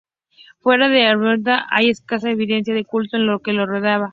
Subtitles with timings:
[0.61, 4.09] Fuera de la hagiografía, hay escasa evidencia del culto que le rodeaba.